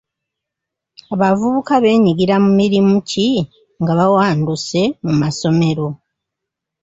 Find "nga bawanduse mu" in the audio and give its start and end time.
3.81-5.13